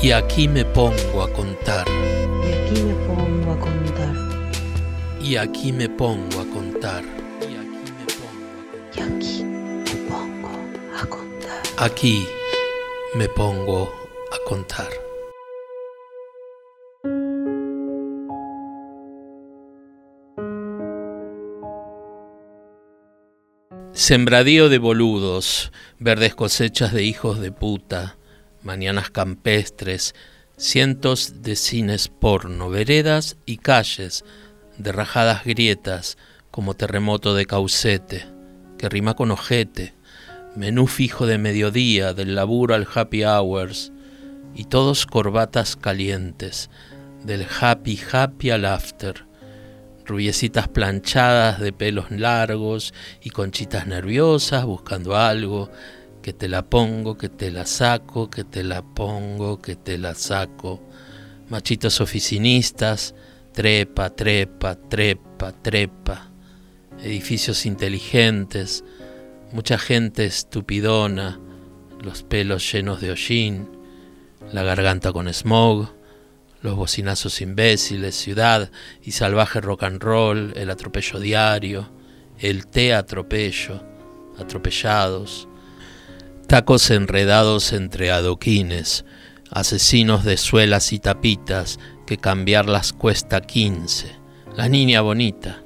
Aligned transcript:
Y 0.00 0.12
aquí 0.12 0.46
me 0.46 0.64
pongo 0.64 1.22
a 1.22 1.32
contar. 1.32 1.84
Y 1.88 2.54
aquí 2.54 2.82
me 2.82 2.94
pongo 2.94 3.52
a 3.52 3.58
contar. 3.58 4.14
Y 5.20 5.36
aquí 5.36 5.72
me 5.72 5.88
pongo 5.88 6.40
a 6.40 6.46
contar. 6.46 7.04
Y 7.42 9.00
aquí 9.00 9.42
me 9.42 9.96
pongo 10.08 10.48
a 10.96 11.06
contar. 11.06 11.62
Aquí 11.78 12.24
me 13.16 13.28
pongo 13.28 13.92
a 14.30 14.48
contar. 14.48 14.88
Sembradío 23.92 24.68
de 24.68 24.78
boludos, 24.78 25.72
verdes 25.98 26.36
cosechas 26.36 26.92
de 26.92 27.02
hijos 27.02 27.40
de 27.40 27.50
puta, 27.50 28.17
mañanas 28.62 29.10
campestres, 29.10 30.14
cientos 30.56 31.42
de 31.42 31.56
cines 31.56 32.08
porno, 32.08 32.68
veredas 32.68 33.36
y 33.46 33.58
calles 33.58 34.24
de 34.76 34.92
rajadas 34.92 35.44
grietas 35.44 36.18
como 36.50 36.74
terremoto 36.74 37.34
de 37.34 37.46
caucete, 37.46 38.26
que 38.78 38.88
rima 38.88 39.14
con 39.14 39.30
ojete, 39.30 39.94
menú 40.56 40.86
fijo 40.86 41.26
de 41.26 41.38
mediodía, 41.38 42.14
del 42.14 42.34
laburo 42.34 42.74
al 42.74 42.88
happy 42.92 43.24
hours, 43.24 43.92
y 44.54 44.64
todos 44.64 45.06
corbatas 45.06 45.76
calientes, 45.76 46.70
del 47.24 47.46
happy 47.60 48.00
happy 48.12 48.50
al 48.50 48.64
after, 48.64 49.26
rubiecitas 50.04 50.68
planchadas 50.68 51.60
de 51.60 51.72
pelos 51.72 52.10
largos 52.10 52.94
y 53.22 53.30
conchitas 53.30 53.86
nerviosas 53.86 54.64
buscando 54.64 55.16
algo, 55.16 55.70
que 56.22 56.32
te 56.32 56.48
la 56.48 56.68
pongo, 56.68 57.16
que 57.16 57.28
te 57.28 57.50
la 57.50 57.66
saco, 57.66 58.30
que 58.30 58.44
te 58.44 58.62
la 58.62 58.82
pongo, 58.82 59.60
que 59.60 59.76
te 59.76 59.98
la 59.98 60.14
saco. 60.14 60.80
Machitos 61.48 62.00
oficinistas, 62.00 63.14
trepa, 63.52 64.10
trepa, 64.10 64.76
trepa, 64.76 65.52
trepa. 65.52 66.30
Edificios 67.02 67.66
inteligentes, 67.66 68.84
mucha 69.52 69.78
gente 69.78 70.26
estupidona, 70.26 71.40
los 72.02 72.22
pelos 72.22 72.70
llenos 72.72 73.00
de 73.00 73.12
hollín, 73.12 73.68
la 74.52 74.62
garganta 74.62 75.12
con 75.12 75.32
smog, 75.32 75.88
los 76.60 76.76
bocinazos 76.76 77.40
imbéciles, 77.40 78.16
ciudad 78.16 78.70
y 79.02 79.12
salvaje 79.12 79.60
rock 79.60 79.84
and 79.84 80.02
roll, 80.02 80.52
el 80.56 80.70
atropello 80.70 81.20
diario, 81.20 81.90
el 82.38 82.66
té 82.66 82.94
atropello, 82.94 83.82
atropellados, 84.38 85.48
tacos 86.48 86.90
enredados 86.90 87.74
entre 87.74 88.10
adoquines, 88.10 89.04
asesinos 89.50 90.24
de 90.24 90.38
suelas 90.38 90.94
y 90.94 90.98
tapitas 90.98 91.78
que 92.06 92.16
cambiarlas 92.16 92.94
cuesta 92.94 93.42
quince, 93.42 94.16
la 94.56 94.66
niña 94.66 95.02
bonita, 95.02 95.62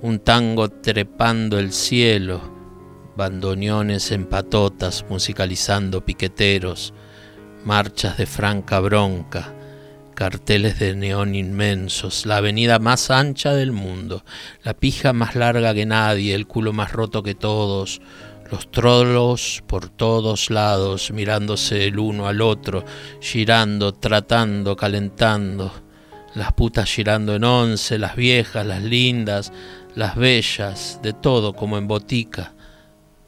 un 0.00 0.20
tango 0.20 0.68
trepando 0.68 1.58
el 1.58 1.72
cielo, 1.72 2.40
bandoneones 3.16 4.12
en 4.12 4.26
patotas 4.26 5.04
musicalizando 5.10 6.04
piqueteros, 6.04 6.94
marchas 7.64 8.16
de 8.16 8.26
franca 8.26 8.78
bronca, 8.78 9.52
carteles 10.14 10.78
de 10.78 10.94
neón 10.94 11.34
inmensos, 11.34 12.26
la 12.26 12.36
avenida 12.36 12.78
más 12.78 13.10
ancha 13.10 13.54
del 13.54 13.72
mundo, 13.72 14.24
la 14.62 14.74
pija 14.74 15.12
más 15.12 15.34
larga 15.34 15.74
que 15.74 15.84
nadie, 15.84 16.36
el 16.36 16.46
culo 16.46 16.72
más 16.72 16.92
roto 16.92 17.24
que 17.24 17.34
todos, 17.34 18.00
los 18.52 18.70
trolos 18.70 19.64
por 19.66 19.88
todos 19.88 20.50
lados, 20.50 21.10
mirándose 21.10 21.86
el 21.86 21.98
uno 21.98 22.28
al 22.28 22.42
otro, 22.42 22.84
girando, 23.18 23.94
tratando, 23.94 24.76
calentando, 24.76 25.72
las 26.34 26.52
putas 26.52 26.92
girando 26.92 27.34
en 27.34 27.44
once, 27.44 27.98
las 27.98 28.14
viejas, 28.14 28.66
las 28.66 28.82
lindas, 28.82 29.54
las 29.94 30.16
bellas, 30.16 31.00
de 31.02 31.14
todo 31.14 31.54
como 31.54 31.78
en 31.78 31.88
botica. 31.88 32.52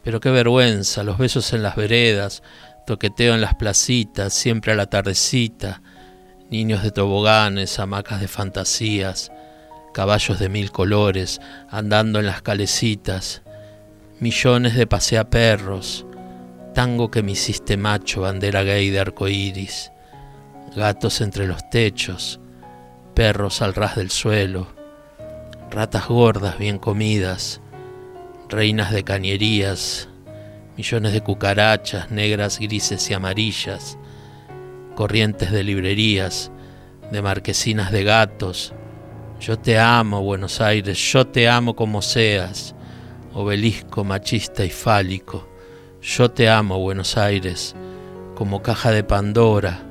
Pero 0.02 0.20
qué 0.20 0.30
vergüenza, 0.30 1.02
los 1.02 1.16
besos 1.16 1.54
en 1.54 1.62
las 1.62 1.74
veredas, 1.74 2.42
toqueteo 2.86 3.34
en 3.34 3.40
las 3.40 3.54
placitas, 3.54 4.34
siempre 4.34 4.72
a 4.72 4.76
la 4.76 4.90
tardecita, 4.90 5.80
niños 6.50 6.82
de 6.82 6.90
toboganes, 6.90 7.78
hamacas 7.78 8.20
de 8.20 8.28
fantasías, 8.28 9.32
caballos 9.94 10.38
de 10.38 10.50
mil 10.50 10.70
colores, 10.70 11.40
andando 11.70 12.18
en 12.18 12.26
las 12.26 12.42
calecitas, 12.42 13.40
millones 14.20 14.74
de 14.74 14.86
paseaperros, 14.86 16.06
tango 16.72 17.10
que 17.10 17.22
me 17.22 17.32
hiciste 17.32 17.76
macho, 17.76 18.22
bandera 18.22 18.62
gay 18.62 18.90
de 18.90 19.00
arcoíris, 19.00 19.90
gatos 20.76 21.20
entre 21.20 21.46
los 21.46 21.68
techos, 21.70 22.40
perros 23.14 23.62
al 23.62 23.74
ras 23.74 23.96
del 23.96 24.10
suelo, 24.10 24.68
ratas 25.70 26.08
gordas 26.08 26.58
bien 26.58 26.78
comidas, 26.78 27.60
reinas 28.48 28.92
de 28.92 29.02
cañerías, 29.02 30.08
millones 30.76 31.12
de 31.12 31.20
cucarachas 31.20 32.10
negras, 32.10 32.58
grises 32.60 33.10
y 33.10 33.14
amarillas, 33.14 33.98
corrientes 34.94 35.50
de 35.50 35.64
librerías, 35.64 36.52
de 37.10 37.20
marquesinas 37.20 37.90
de 37.90 38.04
gatos. 38.04 38.74
Yo 39.40 39.58
te 39.58 39.78
amo, 39.78 40.22
Buenos 40.22 40.60
Aires, 40.60 40.98
yo 41.12 41.26
te 41.26 41.48
amo 41.48 41.74
como 41.74 42.00
seas, 42.00 42.74
obelisco 43.34 44.04
machista 44.04 44.64
y 44.64 44.70
fálico. 44.70 45.46
Yo 46.00 46.30
te 46.30 46.48
amo, 46.48 46.78
Buenos 46.78 47.16
Aires, 47.16 47.74
como 48.34 48.62
caja 48.62 48.90
de 48.90 49.04
Pandora, 49.04 49.82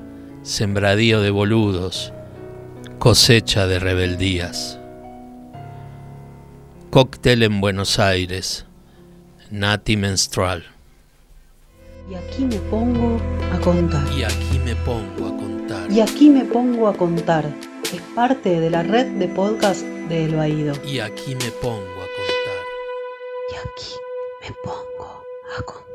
sembradío 0.44 1.22
de 1.22 1.30
boludos, 1.30 2.14
cosecha 3.00 3.68
de 3.68 3.80
rebeldías. 3.80 4.80
Cóctel 6.90 7.44
en 7.44 7.60
Buenos 7.60 8.00
Aires, 8.00 8.66
Nati 9.50 9.98
Menstrual. 9.98 10.64
Y 12.10 12.16
aquí 12.16 12.46
me 12.46 12.58
pongo 12.70 13.18
a 13.52 13.60
contar. 13.60 14.06
Y 14.16 14.24
aquí 14.24 14.60
me 14.64 14.76
pongo 14.76 15.28
a 15.28 15.38
contar. 15.38 15.92
Y 15.92 16.00
aquí 16.02 16.30
me 16.30 16.46
pongo 16.46 16.88
a 16.88 16.94
contar. 16.96 17.46
Es 17.94 18.02
parte 18.16 18.60
de 18.60 18.70
la 18.70 18.84
red 18.84 19.08
de 19.18 19.28
podcast 19.28 19.84
de 20.10 20.26
El 20.26 20.36
Baído. 20.36 20.76
Y 20.86 21.00
aquí 21.00 21.36
me 21.36 21.50
pongo 21.62 22.03
a 22.03 22.03
aquí 23.64 23.96
me 24.42 24.52
pongo 24.64 25.24
a 25.58 25.62
contar. 25.64 25.93